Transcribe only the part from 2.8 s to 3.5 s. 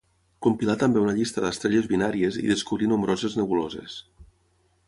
nombroses